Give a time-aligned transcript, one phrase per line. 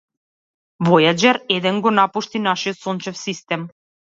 [0.87, 3.71] Војаџер еден го напушти нашиот сончев систем.